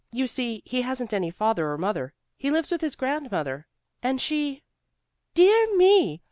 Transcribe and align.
You 0.11 0.25
see, 0.25 0.63
he 0.65 0.81
hasn't 0.81 1.13
any 1.13 1.29
father 1.29 1.69
or 1.69 1.77
mother. 1.77 2.11
He 2.35 2.49
lives 2.49 2.71
with 2.71 2.81
his 2.81 2.95
grandmother 2.95 3.67
and 4.01 4.19
she" 4.19 4.63
"Dear 5.35 5.77
me! 5.77 6.19